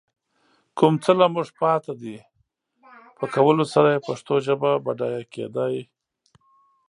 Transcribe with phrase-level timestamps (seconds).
[0.77, 2.17] کوم څه له موږ پاتې دي،
[3.17, 5.75] په کولو سره يې پښتو ژبه بډايه کېدای